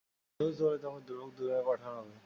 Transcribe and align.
সে 0.29 0.43
বুঝতে 0.43 0.61
পারলে 0.61 0.79
তোমাকে 0.83 1.03
দুর্ভাগ্যের 1.07 1.37
দুনিয়ায় 1.37 1.65
পাঠানো 1.67 1.95
হবে! 1.99 2.13